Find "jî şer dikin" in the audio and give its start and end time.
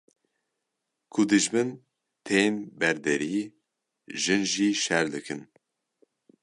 4.51-5.41